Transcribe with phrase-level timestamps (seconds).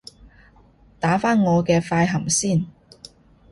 [0.99, 2.65] 打返我嘅快含先